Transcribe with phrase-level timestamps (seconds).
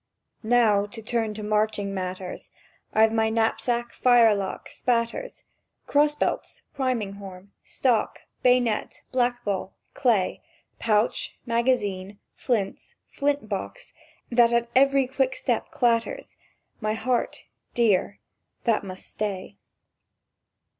[0.41, 2.49] "Now, to turn to marching matters:—
[2.91, 5.43] I've my knapsack, firelock, spatters,
[5.85, 10.41] Crossbelts, priming horn, stock, bay'net, blackball, clay,
[10.79, 13.93] Pouch, magazine, flints, flint box
[14.31, 16.35] that at every quick step clatters;...
[16.79, 17.43] My heart,
[17.75, 18.17] Dear;
[18.63, 19.57] that must stay!"